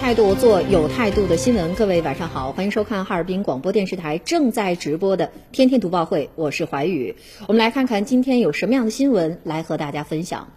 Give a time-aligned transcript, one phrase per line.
[0.00, 1.74] 态度做有态度的新闻。
[1.74, 7.14] 各位晚上好，欢迎收看哈尔滨广播电视台正在直播的《天天读报会》，我是怀宇。
[7.46, 10.48] 我们来看看今天有什么样的新闻来和大家分享。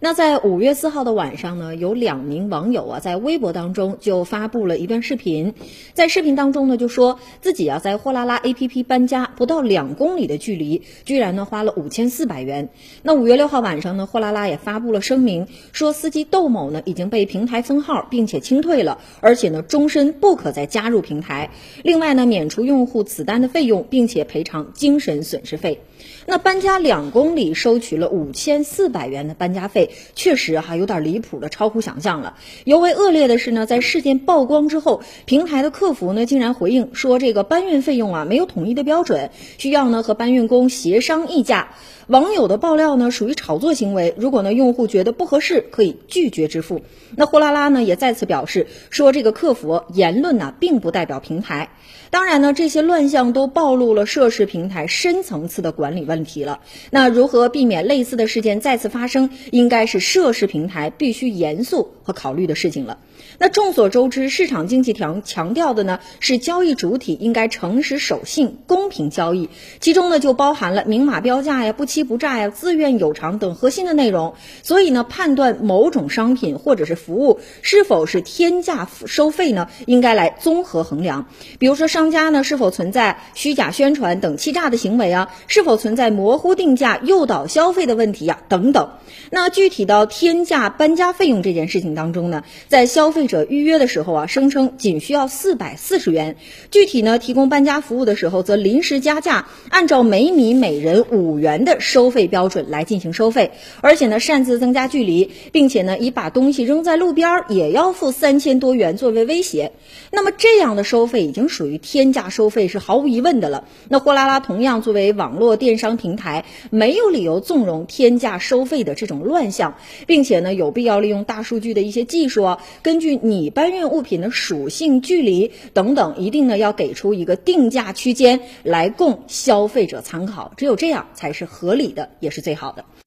[0.00, 5.54] 那在五月四号的晚上呢，有两名网友啊，在微博当中就发布了一段视频，
[5.92, 12.70] 在视频当中呢，就说自己啊在货拉拉 APP 搬家，不到两公里的距离，居然呢花了五千四百元。
[13.02, 21.50] 那五月六号晚上呢，货拉拉也发布了声明，说司机窦某呢已经被平台封号，并且清退了，而且呢终身不可再加入平台。
[21.82, 25.80] 另外呢，免除用户此单的费用，并且赔偿精神损失费。
[26.26, 32.34] 那搬家两公里收取了五千四百元的搬加费，确实哈有点离谱的，超乎想象了。
[32.64, 41.70] 尤为恶劣的是呢，在事件曝光之后，平台的客服呢竟然回应说，这个搬运费用啊没有统一的标准，需要呢和搬运工协商议价。
[42.08, 46.82] 网友的爆料呢属于炒作行为，如果呢用户觉得不合适，可以拒绝支付。
[47.16, 51.70] 那货拉拉呢也再次表示说，这个客服言论呢并不代表平台。
[52.10, 56.60] 当然呢，这些乱象都暴露了涉事平台深层次的管理问题了。
[56.90, 62.98] 那如何避免类似的事件再次发生，应该是涉事平台必须严肃和考虑的事情了。
[63.38, 69.48] 那众所周知，市场经济强强调的呢是交易主体应该诚实守信、公平交易，
[69.80, 74.34] 其中呢就包含了明码标价呀、不欺不诈呀、自愿有偿等核心的内容。
[74.62, 81.26] 所以呢，判断某种商品或者是服务是否是天价收费呢，应该来综合衡量。
[81.58, 85.30] 比如说，商家呢是否存在虚假宣传等欺诈的行为啊？
[85.46, 88.38] 是否存在模糊定价、诱导消费的问题呀？
[88.48, 88.90] 等等。
[89.30, 96.36] 那具体到天价搬家费用这件事情当中呢，在消消费者预约的时候啊，声称仅需要四百四十元；
[96.70, 103.50] 具体呢，提供搬家服务的时候则临时加价，按照每米每人五元的收费标准来进行收费，
[103.82, 109.72] 而且呢，擅自增加距离，并且呢，以把东西扔在路边也要付三千多元作为威胁。
[110.10, 113.64] 那么这样的收费已经属于天价收费，是毫无疑问的了。
[113.90, 119.74] 那货拉拉同样作为网络电商平台，没有理由纵容天价收费的这种乱象，
[120.06, 122.58] 并且呢，有必要利用大数据的一些技术啊，
[122.92, 130.52] 根据你搬运物品的属性、距离等等，一定呢要给出一个定价区间来供消费者参考。
[130.58, 132.84] 只有这样才是合理的，也是最好的。